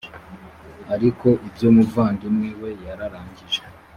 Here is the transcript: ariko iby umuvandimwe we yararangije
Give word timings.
ariko 0.93 1.27
iby 1.47 1.63
umuvandimwe 1.71 2.47
we 2.61 2.69
yararangije 2.85 3.61